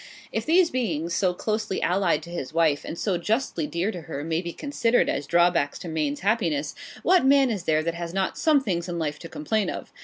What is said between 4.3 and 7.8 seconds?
be considered as drawbacks to Maine's happiness, what man is